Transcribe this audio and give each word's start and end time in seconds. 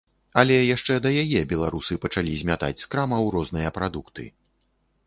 Але 0.41 0.55
яшчэ 0.75 0.93
да 1.05 1.11
яе 1.23 1.41
беларусы 1.51 1.99
пачалі 2.07 2.33
змятаць 2.41 2.79
з 2.87 2.91
крамаў 2.95 3.31
розныя 3.39 3.79
прадукты. 3.79 4.29